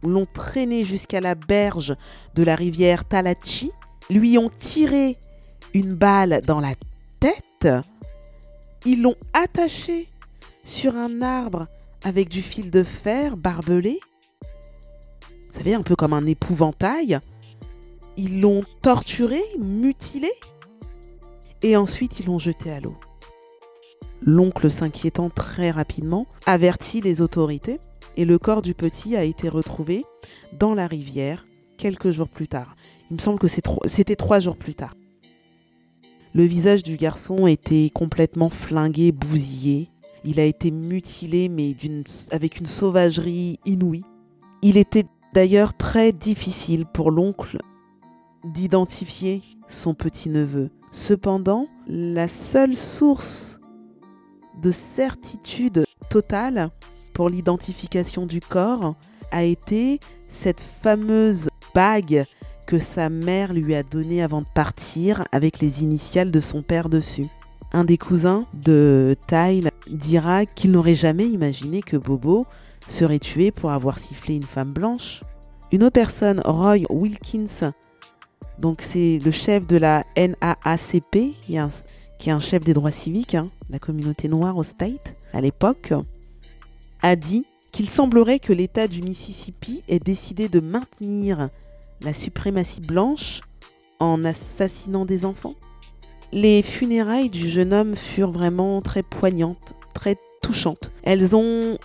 l'ont 0.03 0.25
traîné 0.25 0.83
jusqu'à 0.83 1.21
la 1.21 1.35
berge 1.35 1.95
de 2.35 2.43
la 2.43 2.55
rivière 2.55 3.05
Talachi, 3.05 3.71
lui 4.09 4.37
ont 4.37 4.51
tiré 4.57 5.17
une 5.73 5.95
balle 5.95 6.41
dans 6.45 6.59
la 6.59 6.73
tête, 7.19 7.67
ils 8.85 9.01
l'ont 9.01 9.15
attaché 9.33 10.09
sur 10.65 10.95
un 10.95 11.21
arbre 11.21 11.67
avec 12.03 12.29
du 12.29 12.41
fil 12.41 12.71
de 12.71 12.83
fer 12.83 13.37
barbelé. 13.37 13.99
Vous 15.49 15.57
savez, 15.57 15.73
un 15.73 15.83
peu 15.83 15.95
comme 15.95 16.13
un 16.13 16.25
épouvantail. 16.25 17.19
Ils 18.17 18.41
l'ont 18.41 18.63
torturé, 18.81 19.41
mutilé, 19.59 20.31
et 21.63 21.75
ensuite 21.77 22.19
ils 22.19 22.27
l'ont 22.27 22.37
jeté 22.37 22.71
à 22.71 22.79
l'eau. 22.79 22.95
L'oncle, 24.21 24.69
s'inquiétant 24.69 25.29
très 25.29 25.71
rapidement, 25.71 26.27
avertit 26.45 27.01
les 27.01 27.21
autorités 27.21 27.79
et 28.15 28.25
le 28.25 28.37
corps 28.37 28.61
du 28.61 28.73
petit 28.73 29.15
a 29.15 29.23
été 29.23 29.49
retrouvé 29.49 30.03
dans 30.57 30.75
la 30.75 30.87
rivière 30.87 31.45
quelques 31.77 32.11
jours 32.11 32.29
plus 32.29 32.47
tard. 32.47 32.75
Il 33.09 33.15
me 33.15 33.19
semble 33.19 33.39
que 33.39 33.47
c'était 33.47 34.15
trois 34.15 34.39
jours 34.39 34.57
plus 34.57 34.75
tard. 34.75 34.95
Le 36.33 36.43
visage 36.43 36.83
du 36.83 36.97
garçon 36.97 37.47
était 37.47 37.91
complètement 37.93 38.49
flingué, 38.49 39.11
bousillé. 39.11 39.89
Il 40.25 40.39
a 40.39 40.45
été 40.45 40.71
mutilé, 40.71 41.49
mais 41.49 41.75
avec 42.31 42.59
une 42.59 42.65
sauvagerie 42.65 43.59
inouïe. 43.65 44.03
Il 44.61 44.77
était 44.77 45.05
d'ailleurs 45.33 45.73
très 45.73 46.11
difficile 46.11 46.85
pour 46.85 47.11
l'oncle 47.11 47.57
d'identifier 48.45 49.41
son 49.67 49.93
petit-neveu. 49.93 50.69
Cependant, 50.91 51.67
la 51.87 52.27
seule 52.27 52.75
source 52.75 53.59
de 54.61 54.71
certitude 54.71 55.85
totale 56.09 56.69
pour 57.13 57.29
l'identification 57.29 58.25
du 58.25 58.39
corps 58.41 58.95
a 59.31 59.43
été 59.43 59.99
cette 60.27 60.61
fameuse 60.61 61.49
bague 61.73 62.25
que 62.67 62.79
sa 62.79 63.09
mère 63.09 63.53
lui 63.53 63.75
a 63.75 63.83
donnée 63.83 64.23
avant 64.23 64.41
de 64.41 64.47
partir 64.53 65.25
avec 65.31 65.59
les 65.59 65.83
initiales 65.83 66.31
de 66.31 66.39
son 66.39 66.61
père 66.61 66.89
dessus. 66.89 67.27
Un 67.71 67.83
des 67.83 67.97
cousins 67.97 68.45
de 68.53 69.15
Tyle 69.27 69.71
dira 69.97 70.45
qu'il 70.45 70.71
n'aurait 70.71 70.95
jamais 70.95 71.27
imaginé 71.27 71.81
que 71.81 71.97
Bobo 71.97 72.45
serait 72.87 73.19
tué 73.19 73.51
pour 73.51 73.71
avoir 73.71 73.99
sifflé 73.99 74.35
une 74.35 74.43
femme 74.43 74.73
blanche. 74.73 75.21
Une 75.71 75.83
autre 75.83 75.93
personne, 75.93 76.41
Roy 76.45 76.79
Wilkins, 76.89 77.71
donc 78.59 78.81
c'est 78.81 79.19
le 79.23 79.31
chef 79.31 79.65
de 79.65 79.77
la 79.77 80.05
NAACP, 80.15 81.33
qui 81.45 81.55
est 81.55 82.31
un, 82.31 82.39
chef 82.39 82.63
des 82.63 82.73
droits 82.73 82.91
civiques, 82.91 83.35
hein, 83.35 83.49
la 83.69 83.79
communauté 83.79 84.27
noire 84.27 84.57
au 84.57 84.63
state, 84.63 85.15
à 85.33 85.41
l'époque, 85.41 85.93
a 87.01 87.15
dit 87.15 87.45
qu'il 87.71 87.89
semblerait 87.89 88.39
que 88.39 88.53
l'État 88.53 88.87
du 88.87 89.01
Mississippi 89.01 89.83
ait 89.87 89.99
décidé 89.99 90.47
de 90.47 90.59
maintenir 90.59 91.49
la 92.01 92.13
suprématie 92.13 92.81
blanche 92.81 93.41
en 93.99 94.23
assassinant 94.23 95.05
des 95.05 95.25
enfants. 95.25 95.55
Les 96.31 96.61
funérailles 96.61 97.29
du 97.29 97.49
jeune 97.49 97.73
homme 97.73 97.95
furent 97.95 98.31
vraiment 98.31 98.81
très 98.81 99.03
poignantes, 99.03 99.73
très 99.93 100.17
touchantes. 100.41 100.91
Elles 101.03 101.35
ont 101.35 101.77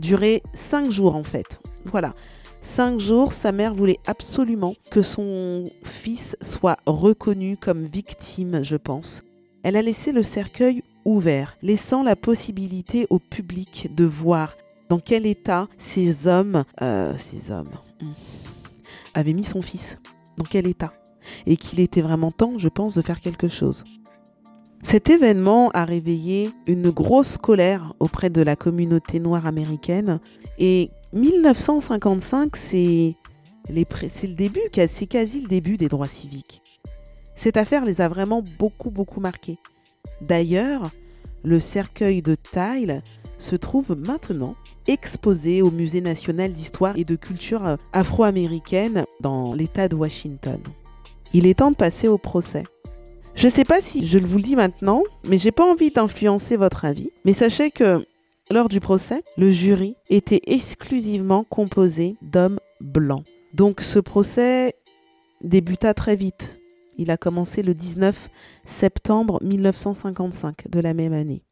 duré 0.00 0.42
cinq 0.52 0.90
jours 0.90 1.16
en 1.16 1.24
fait. 1.24 1.60
Voilà. 1.84 2.14
Cinq 2.60 2.98
jours, 2.98 3.32
sa 3.32 3.52
mère 3.52 3.74
voulait 3.74 4.00
absolument 4.06 4.74
que 4.90 5.02
son 5.02 5.70
fils 5.84 6.36
soit 6.42 6.78
reconnu 6.86 7.56
comme 7.56 7.84
victime, 7.84 8.64
je 8.64 8.76
pense. 8.76 9.22
Elle 9.62 9.76
a 9.76 9.82
laissé 9.82 10.12
le 10.12 10.22
cercueil 10.22 10.82
ouvert, 11.04 11.56
laissant 11.62 12.02
la 12.02 12.16
possibilité 12.16 13.06
au 13.10 13.18
public 13.18 13.94
de 13.94 14.04
voir 14.04 14.56
dans 14.88 14.98
quel 14.98 15.26
état 15.26 15.68
ces 15.78 16.26
hommes, 16.26 16.64
euh, 16.82 17.14
ces 17.18 17.52
hommes, 17.52 17.70
hmm, 18.02 18.12
avaient 19.14 19.32
mis 19.32 19.44
son 19.44 19.62
fils. 19.62 19.98
Dans 20.36 20.44
quel 20.44 20.66
état 20.66 20.92
Et 21.46 21.56
qu'il 21.56 21.80
était 21.80 22.02
vraiment 22.02 22.30
temps, 22.30 22.58
je 22.58 22.68
pense, 22.68 22.94
de 22.94 23.02
faire 23.02 23.20
quelque 23.20 23.48
chose. 23.48 23.84
Cet 24.82 25.10
événement 25.10 25.70
a 25.70 25.84
réveillé 25.84 26.50
une 26.66 26.90
grosse 26.90 27.38
colère 27.38 27.92
auprès 27.98 28.30
de 28.30 28.42
la 28.42 28.56
communauté 28.56 29.18
noire 29.18 29.46
américaine 29.46 30.20
et 30.58 30.90
1955, 31.12 32.56
c'est 32.56 33.16
le 33.68 34.34
début, 34.34 34.60
c'est 34.88 35.06
quasi 35.06 35.40
le 35.40 35.48
début 35.48 35.76
des 35.76 35.88
droits 35.88 36.08
civiques. 36.08 36.62
Cette 37.34 37.56
affaire 37.56 37.84
les 37.84 38.00
a 38.00 38.08
vraiment 38.08 38.42
beaucoup, 38.58 38.90
beaucoup 38.90 39.20
marqués. 39.20 39.58
D'ailleurs, 40.20 40.90
le 41.42 41.60
cercueil 41.60 42.22
de 42.22 42.36
Tyle 42.36 43.02
se 43.38 43.56
trouve 43.56 43.96
maintenant 43.98 44.54
exposé 44.86 45.62
au 45.62 45.70
Musée 45.70 46.00
national 46.00 46.52
d'histoire 46.52 46.96
et 46.96 47.04
de 47.04 47.16
culture 47.16 47.76
afro-américaine 47.92 49.04
dans 49.20 49.52
l'État 49.52 49.88
de 49.88 49.96
Washington. 49.96 50.60
Il 51.32 51.46
est 51.46 51.58
temps 51.58 51.70
de 51.70 51.76
passer 51.76 52.08
au 52.08 52.18
procès. 52.18 52.62
Je 53.36 53.48
ne 53.48 53.52
sais 53.52 53.64
pas 53.64 53.82
si 53.82 54.06
je 54.06 54.16
vous 54.16 54.38
le 54.38 54.42
dis 54.42 54.56
maintenant, 54.56 55.02
mais 55.24 55.36
j'ai 55.36 55.52
pas 55.52 55.70
envie 55.70 55.90
d'influencer 55.90 56.56
votre 56.56 56.86
avis. 56.86 57.10
Mais 57.26 57.34
sachez 57.34 57.70
que 57.70 58.06
lors 58.50 58.70
du 58.70 58.80
procès, 58.80 59.22
le 59.36 59.50
jury 59.50 59.94
était 60.08 60.40
exclusivement 60.46 61.44
composé 61.44 62.16
d'hommes 62.22 62.58
blancs. 62.80 63.24
Donc 63.52 63.82
ce 63.82 63.98
procès 63.98 64.74
débuta 65.42 65.92
très 65.92 66.16
vite. 66.16 66.58
Il 66.96 67.10
a 67.10 67.18
commencé 67.18 67.62
le 67.62 67.74
19 67.74 68.30
septembre 68.64 69.38
1955 69.42 70.70
de 70.70 70.80
la 70.80 70.94
même 70.94 71.12
année. 71.12 71.42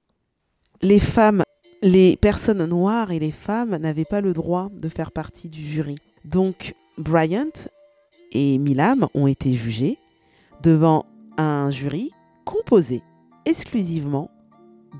Les 0.80 1.00
femmes, 1.00 1.42
les 1.82 2.16
personnes 2.16 2.64
noires 2.64 3.12
et 3.12 3.18
les 3.18 3.30
femmes 3.30 3.76
n'avaient 3.76 4.06
pas 4.06 4.22
le 4.22 4.32
droit 4.32 4.70
de 4.72 4.88
faire 4.88 5.12
partie 5.12 5.50
du 5.50 5.60
jury. 5.60 5.96
Donc 6.24 6.74
Bryant 6.96 7.68
et 8.32 8.56
Milam 8.56 9.06
ont 9.12 9.26
été 9.26 9.52
jugés 9.52 9.98
devant 10.62 11.04
un 11.38 11.70
jury 11.70 12.12
composé 12.44 13.02
exclusivement 13.44 14.30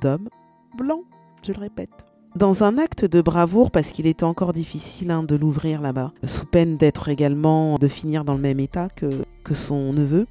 d'hommes 0.01 0.29
blancs, 0.77 1.05
je 1.47 1.53
le 1.53 1.61
répète. 1.61 2.07
Dans 2.37 2.65
un 2.65 2.79
acte 2.79 3.05
de 3.05 3.21
bravoure, 3.21 3.71
parce 3.71 3.93
qu'il 3.93 4.07
était 4.07 4.25
encore 4.25 4.53
difficile 4.53 5.13
hein, 5.13 5.23
de 5.23 5.37
l'ouvrir 5.37 5.81
là-bas, 5.81 6.13
sous 6.25 6.47
peine 6.47 6.77
d'être 6.77 7.09
également, 7.09 7.77
de 7.79 7.87
finir 7.87 8.25
dans 8.25 8.35
le 8.35 8.41
même 8.41 8.59
état 8.59 8.89
que, 8.89 9.25
que 9.45 9.55
son 9.55 9.93
neveu, 9.93 10.27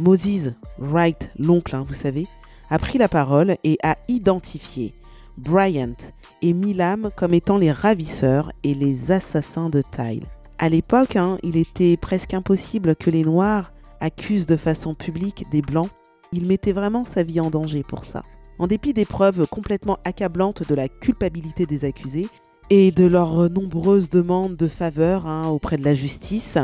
Moses 0.00 0.54
Wright, 0.78 1.30
l'oncle, 1.38 1.76
hein, 1.76 1.84
vous 1.86 1.94
savez, 1.94 2.26
a 2.68 2.78
pris 2.78 2.98
la 2.98 3.08
parole 3.08 3.56
et 3.62 3.78
a 3.84 3.96
identifié 4.08 4.92
Bryant 5.38 5.96
et 6.42 6.52
Milam 6.52 7.10
comme 7.14 7.34
étant 7.34 7.58
les 7.58 7.70
ravisseurs 7.70 8.50
et 8.64 8.74
les 8.74 9.12
assassins 9.12 9.68
de 9.70 9.82
Tyle. 9.82 10.24
À 10.58 10.68
l'époque, 10.68 11.16
hein, 11.16 11.38
il 11.42 11.56
était 11.56 11.96
presque 11.96 12.34
impossible 12.34 12.96
que 12.96 13.10
les 13.10 13.22
Noirs 13.22 13.72
accuse 14.00 14.46
de 14.46 14.56
façon 14.56 14.94
publique 14.94 15.44
des 15.50 15.62
Blancs, 15.62 15.90
il 16.32 16.46
mettait 16.46 16.72
vraiment 16.72 17.04
sa 17.04 17.22
vie 17.22 17.40
en 17.40 17.50
danger 17.50 17.82
pour 17.82 18.04
ça. 18.04 18.22
En 18.58 18.66
dépit 18.66 18.92
des 18.92 19.04
preuves 19.04 19.46
complètement 19.46 19.98
accablantes 20.04 20.66
de 20.66 20.74
la 20.74 20.88
culpabilité 20.88 21.66
des 21.66 21.84
accusés 21.84 22.28
et 22.70 22.90
de 22.90 23.04
leurs 23.04 23.50
nombreuses 23.50 24.08
demandes 24.08 24.56
de 24.56 24.68
faveur 24.68 25.26
hein, 25.26 25.48
auprès 25.48 25.76
de 25.76 25.84
la 25.84 25.94
justice, 25.94 26.58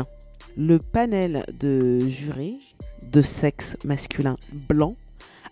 le 0.57 0.79
panel 0.79 1.45
de 1.59 2.07
jurés 2.07 2.57
de 3.11 3.21
sexe 3.21 3.77
masculin 3.85 4.37
blanc 4.69 4.95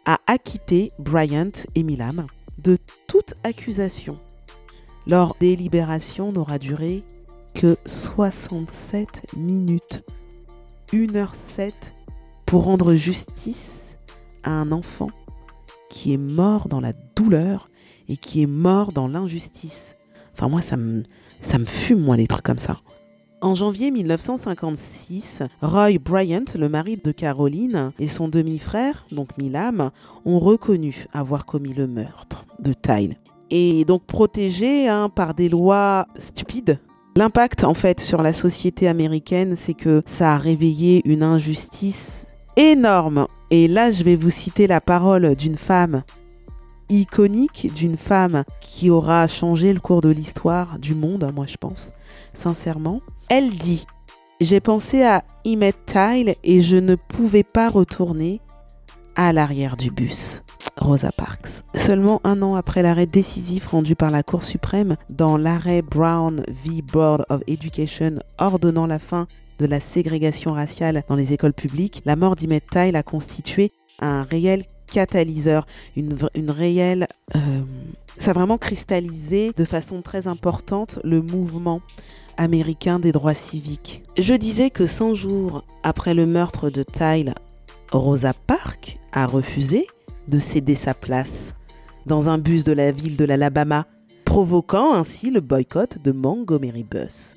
a 0.05 0.19
acquitté 0.27 0.91
Bryant 0.99 1.51
et 1.75 1.83
Milam 1.83 2.25
de 2.57 2.77
toute 3.07 3.35
accusation. 3.43 4.17
Leur 5.07 5.35
délibération 5.39 6.31
n'aura 6.31 6.59
duré 6.59 7.03
que 7.53 7.77
67 7.85 9.35
minutes. 9.35 10.03
1h07 10.93 11.71
pour 12.45 12.65
rendre 12.65 12.93
justice 12.95 13.97
à 14.43 14.51
un 14.51 14.71
enfant 14.71 15.09
qui 15.89 16.13
est 16.13 16.17
mort 16.17 16.67
dans 16.67 16.81
la 16.81 16.93
douleur 17.15 17.69
et 18.09 18.17
qui 18.17 18.41
est 18.41 18.47
mort 18.47 18.91
dans 18.91 19.07
l'injustice. 19.07 19.95
Enfin 20.33 20.49
moi 20.49 20.61
ça 20.61 20.75
me 20.75 21.03
ça 21.39 21.59
me 21.59 21.65
fume 21.65 22.01
moi 22.01 22.17
les 22.17 22.27
trucs 22.27 22.43
comme 22.43 22.59
ça. 22.59 22.77
En 23.41 23.55
janvier 23.55 23.89
1956, 23.89 25.41
Roy 25.61 25.97
Bryant, 25.97 26.45
le 26.53 26.69
mari 26.69 26.97
de 27.03 27.11
Caroline, 27.11 27.91
et 27.97 28.07
son 28.07 28.27
demi-frère, 28.27 29.07
donc 29.11 29.35
Milam, 29.39 29.89
ont 30.25 30.37
reconnu 30.37 31.05
avoir 31.11 31.47
commis 31.47 31.73
le 31.73 31.87
meurtre 31.87 32.45
de 32.59 32.73
Tyle. 32.73 33.15
Et 33.49 33.83
donc 33.85 34.03
protégé 34.03 34.87
hein, 34.87 35.09
par 35.09 35.33
des 35.33 35.49
lois 35.49 36.05
stupides 36.15 36.79
L'impact 37.15 37.65
en 37.65 37.73
fait 37.73 37.99
sur 37.99 38.21
la 38.21 38.31
société 38.31 38.87
américaine, 38.87 39.55
c'est 39.57 39.73
que 39.73 40.01
ça 40.05 40.33
a 40.33 40.37
réveillé 40.37 41.01
une 41.05 41.23
injustice 41.23 42.25
énorme. 42.55 43.27
Et 43.49 43.67
là, 43.67 43.91
je 43.91 44.03
vais 44.03 44.15
vous 44.15 44.29
citer 44.29 44.65
la 44.65 44.79
parole 44.79 45.35
d'une 45.35 45.57
femme 45.57 46.03
iconique, 46.89 47.71
d'une 47.73 47.97
femme 47.97 48.43
qui 48.61 48.89
aura 48.89 49.27
changé 49.27 49.73
le 49.73 49.79
cours 49.79 50.01
de 50.01 50.09
l'histoire 50.09 50.79
du 50.79 50.95
monde, 50.95 51.29
moi 51.35 51.45
je 51.47 51.57
pense, 51.57 51.93
sincèrement. 52.33 53.01
Elle 53.29 53.51
dit 53.51 53.85
J'ai 54.39 54.61
pensé 54.61 55.03
à 55.03 55.23
Emmett 55.45 55.75
Tyle 55.85 56.35
et 56.43 56.61
je 56.61 56.77
ne 56.77 56.95
pouvais 56.95 57.43
pas 57.43 57.69
retourner 57.69 58.39
à 59.15 59.33
l'arrière 59.33 59.75
du 59.75 59.91
bus. 59.91 60.43
Rosa 60.77 61.11
Parks. 61.11 61.63
Seulement 61.73 62.21
un 62.23 62.41
an 62.41 62.55
après 62.55 62.81
l'arrêt 62.81 63.05
décisif 63.05 63.67
rendu 63.67 63.95
par 63.95 64.11
la 64.11 64.23
Cour 64.23 64.43
suprême 64.43 64.95
dans 65.09 65.37
l'arrêt 65.37 65.81
Brown 65.81 66.43
v. 66.47 66.81
Board 66.81 67.25
of 67.29 67.41
Education 67.47 68.19
ordonnant 68.37 68.85
la 68.85 68.99
fin 68.99 69.27
de 69.59 69.65
la 69.65 69.79
ségrégation 69.79 70.53
raciale 70.53 71.03
dans 71.07 71.15
les 71.15 71.33
écoles 71.33 71.53
publiques, 71.53 72.01
la 72.05 72.15
mort 72.15 72.35
d'Emmett 72.35 72.63
Tyle 72.69 72.95
a 72.95 73.03
constitué 73.03 73.71
un 73.99 74.23
réel 74.23 74.63
catalyseur, 74.91 75.65
une, 75.95 76.17
réelle... 76.49 77.07
Euh, 77.35 77.39
ça 78.17 78.31
a 78.31 78.33
vraiment 78.33 78.57
cristallisé 78.57 79.51
de 79.55 79.65
façon 79.65 80.01
très 80.01 80.27
importante 80.27 80.99
le 81.03 81.21
mouvement 81.21 81.81
américain 82.37 82.99
des 82.99 83.11
droits 83.11 83.33
civiques. 83.33 84.03
Je 84.17 84.33
disais 84.33 84.69
que 84.69 84.87
100 84.87 85.13
jours 85.15 85.63
après 85.83 86.13
le 86.13 86.25
meurtre 86.25 86.69
de 86.69 86.83
Tyle, 86.83 87.35
Rosa 87.91 88.33
Parks 88.33 88.97
a 89.11 89.25
refusé 89.25 89.87
de 90.31 90.39
céder 90.39 90.75
sa 90.75 90.95
place 90.95 91.53
dans 92.05 92.29
un 92.29 92.37
bus 92.37 92.63
de 92.63 92.73
la 92.73 92.91
ville 92.91 93.17
de 93.17 93.25
l'Alabama, 93.25 93.85
provoquant 94.25 94.93
ainsi 94.93 95.29
le 95.29 95.41
boycott 95.41 96.01
de 96.01 96.11
Montgomery 96.11 96.83
Bus. 96.83 97.35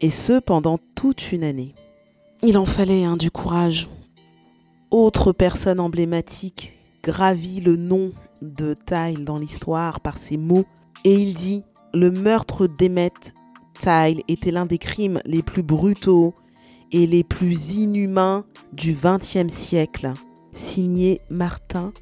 Et 0.00 0.10
ce 0.10 0.38
pendant 0.38 0.78
toute 0.94 1.32
une 1.32 1.44
année. 1.44 1.74
Il 2.42 2.56
en 2.56 2.64
fallait 2.64 3.04
un 3.04 3.16
du 3.16 3.30
courage. 3.30 3.90
Autre 4.90 5.32
personne 5.32 5.80
emblématique 5.80 6.78
gravit 7.02 7.60
le 7.60 7.76
nom 7.76 8.12
de 8.40 8.74
Tyle 8.74 9.24
dans 9.24 9.38
l'histoire 9.38 10.00
par 10.00 10.16
ses 10.16 10.36
mots 10.36 10.64
et 11.04 11.14
il 11.14 11.34
dit 11.34 11.64
Le 11.92 12.10
meurtre 12.10 12.68
d'Emmett 12.68 13.34
Tyle 13.78 14.22
était 14.28 14.52
l'un 14.52 14.66
des 14.66 14.78
crimes 14.78 15.20
les 15.24 15.42
plus 15.42 15.64
brutaux 15.64 16.32
et 16.92 17.06
les 17.06 17.24
plus 17.24 17.74
inhumains 17.74 18.44
du 18.72 18.94
XXe 18.94 19.52
siècle. 19.52 20.14
Signé 20.52 21.20
Martin 21.28 21.92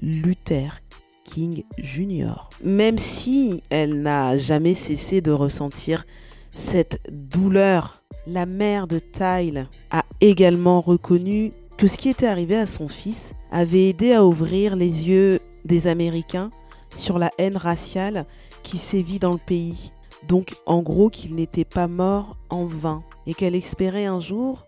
Luther 0.00 0.80
King 1.24 1.64
Jr. 1.78 2.50
Même 2.62 2.98
si 2.98 3.62
elle 3.70 4.02
n'a 4.02 4.36
jamais 4.38 4.74
cessé 4.74 5.20
de 5.20 5.30
ressentir 5.30 6.06
cette 6.54 7.00
douleur, 7.10 8.02
la 8.26 8.46
mère 8.46 8.86
de 8.86 8.98
Tyle 8.98 9.68
a 9.90 10.04
également 10.20 10.80
reconnu 10.80 11.50
que 11.76 11.88
ce 11.88 11.96
qui 11.96 12.08
était 12.08 12.26
arrivé 12.26 12.56
à 12.56 12.66
son 12.66 12.88
fils 12.88 13.34
avait 13.50 13.88
aidé 13.88 14.12
à 14.12 14.24
ouvrir 14.24 14.76
les 14.76 15.08
yeux 15.08 15.40
des 15.64 15.86
Américains 15.86 16.50
sur 16.94 17.18
la 17.18 17.30
haine 17.38 17.56
raciale 17.56 18.26
qui 18.62 18.78
sévit 18.78 19.18
dans 19.18 19.32
le 19.32 19.38
pays. 19.38 19.92
Donc 20.28 20.56
en 20.66 20.82
gros 20.82 21.10
qu'il 21.10 21.34
n'était 21.34 21.64
pas 21.64 21.88
mort 21.88 22.36
en 22.48 22.64
vain 22.64 23.02
et 23.26 23.34
qu'elle 23.34 23.54
espérait 23.54 24.06
un 24.06 24.20
jour 24.20 24.66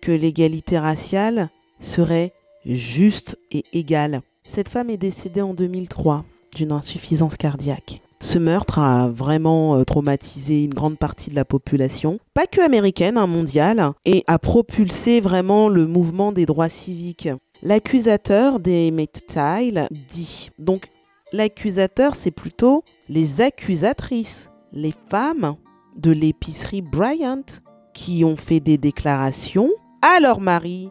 que 0.00 0.12
l'égalité 0.12 0.78
raciale 0.78 1.50
serait 1.80 2.32
juste 2.64 3.38
et 3.50 3.64
égale. 3.72 4.22
Cette 4.46 4.68
femme 4.68 4.90
est 4.90 4.96
décédée 4.96 5.42
en 5.42 5.54
2003 5.54 6.24
d'une 6.54 6.72
insuffisance 6.72 7.36
cardiaque. 7.36 8.00
Ce 8.20 8.38
meurtre 8.38 8.78
a 8.78 9.08
vraiment 9.08 9.76
euh, 9.76 9.84
traumatisé 9.84 10.64
une 10.64 10.72
grande 10.72 10.98
partie 10.98 11.30
de 11.30 11.34
la 11.34 11.44
population, 11.44 12.18
pas 12.32 12.46
que 12.46 12.60
américaine, 12.60 13.18
hein, 13.18 13.26
mondiale, 13.26 13.92
et 14.04 14.24
a 14.26 14.38
propulsé 14.38 15.20
vraiment 15.20 15.68
le 15.68 15.86
mouvement 15.86 16.32
des 16.32 16.46
droits 16.46 16.70
civiques. 16.70 17.28
L'accusateur 17.62 18.60
des 18.60 18.92
Tile 19.26 19.88
dit. 20.10 20.50
Donc, 20.58 20.88
l'accusateur, 21.32 22.14
c'est 22.14 22.30
plutôt 22.30 22.84
les 23.08 23.40
accusatrices, 23.40 24.48
les 24.72 24.94
femmes 25.10 25.56
de 25.96 26.10
l'épicerie 26.10 26.82
Bryant, 26.82 27.44
qui 27.92 28.24
ont 28.24 28.36
fait 28.36 28.60
des 28.60 28.78
déclarations 28.78 29.70
à 30.02 30.20
leur 30.20 30.40
mari 30.40 30.90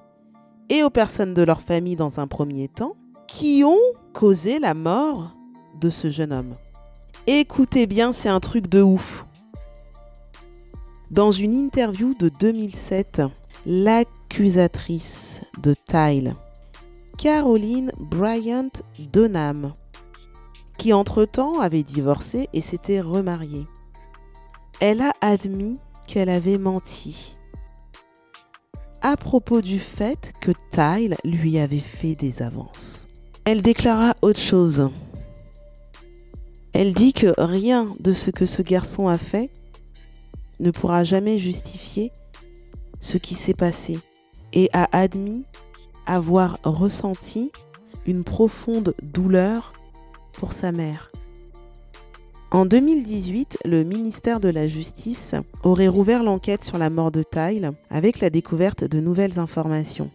et 0.70 0.84
aux 0.84 0.90
personnes 0.90 1.34
de 1.34 1.44
leur 1.44 1.62
famille 1.62 1.96
dans 1.96 2.20
un 2.20 2.28
premier 2.28 2.68
temps, 2.68 2.96
qui 3.38 3.66
ont 3.66 3.82
causé 4.14 4.60
la 4.60 4.74
mort 4.74 5.36
de 5.82 5.90
ce 5.90 6.10
jeune 6.10 6.32
homme. 6.32 6.54
Écoutez 7.28 7.86
bien, 7.86 8.14
c'est 8.14 8.30
un 8.30 8.40
truc 8.40 8.68
de 8.68 8.82
ouf. 8.82 9.26
Dans 11.12 11.34
une 11.34 11.54
interview 11.54 12.14
de 12.14 12.30
2007, 12.30 13.24
l'accusatrice 13.66 15.42
de 15.62 15.76
Tyle, 15.86 16.34
Caroline 17.18 17.92
Bryant 18.00 18.72
Donham, 19.12 19.74
qui 20.78 20.94
entre-temps 20.94 21.60
avait 21.60 21.84
divorcé 21.84 22.48
et 22.54 22.62
s'était 22.62 23.02
remariée, 23.02 23.68
elle 24.80 25.02
a 25.02 25.12
admis 25.20 25.78
qu'elle 26.08 26.30
avait 26.30 26.58
menti 26.58 27.36
à 29.02 29.18
propos 29.18 29.60
du 29.60 29.78
fait 29.78 30.32
que 30.40 30.52
Tyle 30.72 31.18
lui 31.26 31.60
avait 31.60 31.80
fait 31.80 32.16
des 32.16 32.42
avances. 32.42 33.05
Elle 33.48 33.62
déclara 33.62 34.16
autre 34.24 34.40
chose. 34.40 34.90
Elle 36.74 36.96
dit 36.96 37.14
que 37.14 37.32
rien 37.38 37.94
de 38.00 38.12
ce 38.12 38.32
que 38.32 38.48
ce 38.48 38.64
garçon 38.64 39.08
a 39.08 39.20
fait 39.20 39.52
ne 40.60 40.72
pourra 40.72 41.04
jamais 41.04 41.38
justifier 41.38 42.12
ce 43.00 43.20
qui 43.20 43.36
s'est 43.36 43.54
passé 43.54 44.00
et 44.54 44.68
a 44.74 44.90
admis 44.98 45.46
avoir 46.08 46.58
ressenti 46.64 47.52
une 48.08 48.24
profonde 48.24 48.96
douleur 49.04 49.74
pour 50.34 50.54
sa 50.54 50.72
mère. 50.72 51.12
En 52.50 52.66
2018, 52.66 53.60
le 53.64 53.84
ministère 53.84 54.40
de 54.40 54.50
la 54.50 54.68
Justice 54.68 55.36
aurait 55.64 55.88
rouvert 55.88 56.24
l'enquête 56.24 56.64
sur 56.64 56.80
la 56.80 56.90
mort 56.90 57.12
de 57.12 57.22
Tyle 57.22 57.74
avec 57.92 58.22
la 58.22 58.32
découverte 58.32 58.84
de 58.86 59.00
nouvelles 59.00 59.38
informations. 59.38 60.10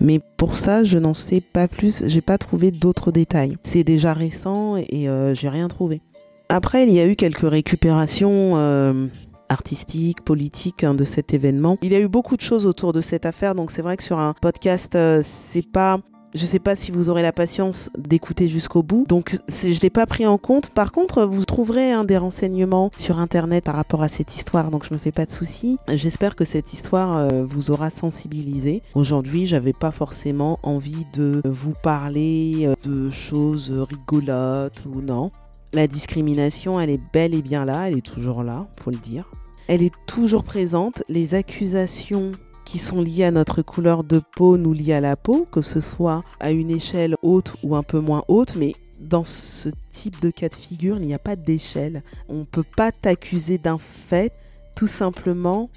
Mais 0.00 0.20
pour 0.36 0.56
ça, 0.56 0.84
je 0.84 0.98
n'en 0.98 1.14
sais 1.14 1.40
pas 1.40 1.68
plus, 1.68 2.02
j'ai 2.06 2.20
pas 2.20 2.38
trouvé 2.38 2.70
d'autres 2.70 3.12
détails. 3.12 3.56
C'est 3.62 3.84
déjà 3.84 4.12
récent 4.12 4.76
et 4.76 5.08
euh, 5.08 5.34
j'ai 5.34 5.48
rien 5.48 5.68
trouvé. 5.68 6.00
Après, 6.48 6.84
il 6.84 6.92
y 6.92 7.00
a 7.00 7.06
eu 7.06 7.16
quelques 7.16 7.48
récupérations 7.48 8.54
euh, 8.56 9.06
artistiques, 9.48 10.22
politiques 10.22 10.84
hein, 10.84 10.94
de 10.94 11.04
cet 11.04 11.32
événement. 11.32 11.78
Il 11.82 11.92
y 11.92 11.96
a 11.96 12.00
eu 12.00 12.08
beaucoup 12.08 12.36
de 12.36 12.42
choses 12.42 12.66
autour 12.66 12.92
de 12.92 13.00
cette 13.00 13.26
affaire, 13.26 13.54
donc 13.54 13.70
c'est 13.70 13.82
vrai 13.82 13.96
que 13.96 14.02
sur 14.02 14.18
un 14.18 14.34
podcast, 14.40 14.94
euh, 14.94 15.22
c'est 15.24 15.66
pas 15.66 16.00
je 16.34 16.46
sais 16.46 16.58
pas 16.58 16.76
si 16.76 16.90
vous 16.90 17.08
aurez 17.08 17.22
la 17.22 17.32
patience 17.32 17.90
d'écouter 17.96 18.48
jusqu'au 18.48 18.82
bout. 18.82 19.06
Donc 19.08 19.38
je 19.48 19.80
l'ai 19.80 19.90
pas 19.90 20.06
pris 20.06 20.26
en 20.26 20.38
compte. 20.38 20.70
Par 20.70 20.92
contre, 20.92 21.24
vous 21.24 21.44
trouverez 21.44 21.92
des 22.04 22.16
renseignements 22.16 22.90
sur 22.98 23.18
Internet 23.18 23.64
par 23.64 23.76
rapport 23.76 24.02
à 24.02 24.08
cette 24.08 24.34
histoire. 24.34 24.70
Donc 24.70 24.84
je 24.88 24.92
me 24.92 24.98
fais 24.98 25.12
pas 25.12 25.26
de 25.26 25.30
soucis. 25.30 25.78
J'espère 25.88 26.34
que 26.34 26.44
cette 26.44 26.72
histoire 26.72 27.16
euh, 27.16 27.44
vous 27.44 27.70
aura 27.70 27.90
sensibilisé. 27.90 28.82
Aujourd'hui, 28.94 29.46
j'avais 29.46 29.72
pas 29.72 29.92
forcément 29.92 30.58
envie 30.62 31.06
de 31.12 31.40
vous 31.44 31.74
parler 31.82 32.62
euh, 32.64 32.74
de 32.82 33.10
choses 33.10 33.70
rigolotes 33.70 34.82
ou 34.86 35.00
non. 35.00 35.30
La 35.72 35.86
discrimination, 35.86 36.80
elle 36.80 36.90
est 36.90 37.00
bel 37.12 37.34
et 37.34 37.42
bien 37.42 37.64
là. 37.64 37.88
Elle 37.88 37.98
est 37.98 38.06
toujours 38.06 38.42
là, 38.42 38.66
faut 38.82 38.90
le 38.90 38.96
dire. 38.96 39.30
Elle 39.66 39.82
est 39.82 39.94
toujours 40.06 40.44
présente. 40.44 41.02
Les 41.08 41.34
accusations 41.34 42.32
qui 42.64 42.78
sont 42.78 43.00
liées 43.00 43.24
à 43.24 43.30
notre 43.30 43.62
couleur 43.62 44.04
de 44.04 44.20
peau 44.36 44.56
nous 44.56 44.72
lient 44.72 44.92
à 44.92 45.00
la 45.00 45.16
peau, 45.16 45.46
que 45.50 45.62
ce 45.62 45.80
soit 45.80 46.24
à 46.40 46.50
une 46.50 46.70
échelle 46.70 47.16
haute 47.22 47.54
ou 47.62 47.76
un 47.76 47.82
peu 47.82 48.00
moins 48.00 48.24
haute, 48.28 48.56
mais 48.56 48.74
dans 49.00 49.24
ce 49.24 49.68
type 49.92 50.20
de 50.20 50.30
cas 50.30 50.48
de 50.48 50.54
figure, 50.54 50.96
il 50.96 51.06
n'y 51.06 51.14
a 51.14 51.18
pas 51.18 51.36
d'échelle. 51.36 52.02
On 52.28 52.38
ne 52.38 52.44
peut 52.44 52.64
pas 52.76 52.92
t'accuser 52.92 53.58
d'un 53.58 53.78
fait 53.78 54.32
tout 54.76 54.86
simplement 54.86 55.68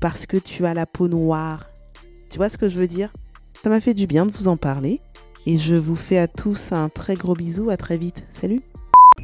parce 0.00 0.26
que 0.26 0.36
tu 0.36 0.66
as 0.66 0.74
la 0.74 0.86
peau 0.86 1.08
noire. 1.08 1.68
Tu 2.30 2.38
vois 2.38 2.48
ce 2.48 2.58
que 2.58 2.68
je 2.68 2.78
veux 2.78 2.88
dire? 2.88 3.12
Ça 3.62 3.70
m'a 3.70 3.80
fait 3.80 3.94
du 3.94 4.06
bien 4.06 4.26
de 4.26 4.30
vous 4.30 4.48
en 4.48 4.56
parler. 4.56 5.00
Et 5.46 5.58
je 5.58 5.74
vous 5.74 5.96
fais 5.96 6.18
à 6.18 6.26
tous 6.26 6.72
un 6.72 6.88
très 6.88 7.14
gros 7.14 7.34
bisou. 7.34 7.70
À 7.70 7.76
très 7.76 7.98
vite. 7.98 8.24
Salut 8.30 8.62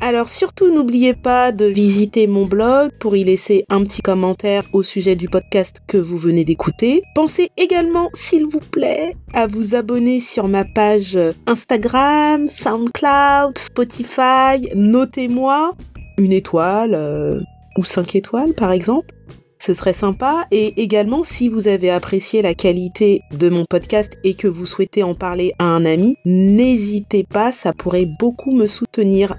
alors 0.03 0.29
surtout 0.29 0.75
n'oubliez 0.75 1.15
pas 1.15 1.53
de 1.53 1.65
visiter 1.65 2.27
mon 2.27 2.45
blog 2.45 2.91
pour 2.99 3.15
y 3.15 3.23
laisser 3.23 3.65
un 3.69 3.85
petit 3.85 4.03
commentaire 4.03 4.65
au 4.73 4.83
sujet 4.83 5.15
du 5.15 5.29
podcast 5.29 5.81
que 5.87 5.97
vous 5.97 6.19
venez 6.19 6.45
d'écouter. 6.45 7.03
Pensez 7.15 7.51
également, 7.57 8.11
s'il 8.12 8.47
vous 8.47 8.59
plaît, 8.59 9.15
à 9.33 9.47
vous 9.47 9.77
abonner 9.77 10.21
sur 10.21 10.49
ma 10.49 10.65
page 10.65 11.17
Instagram, 11.47 12.49
SoundCloud, 12.49 13.57
Spotify. 13.57 14.69
Notez-moi 14.75 15.73
une 16.19 16.33
étoile 16.33 16.95
euh, 16.95 17.38
ou 17.79 17.85
cinq 17.85 18.17
étoiles 18.17 18.55
par 18.55 18.73
exemple. 18.73 19.15
Ce 19.61 19.75
serait 19.75 19.93
sympa. 19.93 20.49
Et 20.51 20.83
également, 20.83 21.23
si 21.23 21.49
vous 21.49 21.69
avez 21.69 21.91
apprécié 21.91 22.43
la 22.43 22.55
qualité 22.55 23.23
de 23.38 23.49
mon 23.49 23.65
podcast 23.65 24.15
et 24.25 24.35
que 24.35 24.49
vous 24.49 24.67
souhaitez 24.67 25.05
en 25.05 25.15
parler 25.15 25.53
à 25.61 25.67
un 25.67 25.85
ami, 25.85 26.17
n'hésitez 26.25 27.23
pas, 27.23 27.53
ça 27.53 27.73
pourrait 27.73 28.09
beaucoup 28.19 28.51
me 28.51 28.67
soutenir. 28.67 29.37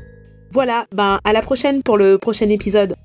Voilà, 0.53 0.85
ben 0.91 1.17
à 1.23 1.33
la 1.33 1.41
prochaine 1.41 1.81
pour 1.81 1.97
le 1.97 2.19
prochain 2.19 2.47
épisode. 2.51 2.95